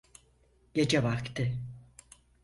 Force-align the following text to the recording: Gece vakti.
Gece 0.73 1.01
vakti. 1.03 1.57